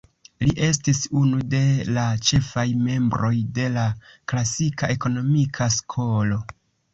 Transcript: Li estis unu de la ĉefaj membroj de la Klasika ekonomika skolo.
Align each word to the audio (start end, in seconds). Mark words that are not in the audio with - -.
Li 0.43 0.47
estis 0.67 1.01
unu 1.23 1.41
de 1.51 1.59
la 1.97 2.05
ĉefaj 2.29 2.63
membroj 2.87 3.29
de 3.59 3.67
la 3.77 3.85
Klasika 4.33 4.91
ekonomika 4.97 5.69
skolo. 5.79 6.41